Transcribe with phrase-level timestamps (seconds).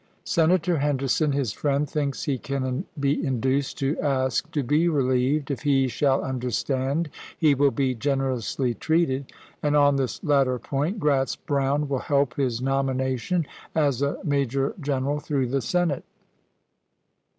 [0.25, 5.61] Senator Henderson, his friend, thinks he can be induced to ask to be relieved, if
[5.61, 11.87] he shall understand he will be generously treated; and, on this latter point, Gratz Brown
[11.87, 13.45] will help his nomination,
[13.75, 16.03] as a major gen eral, through the Senate.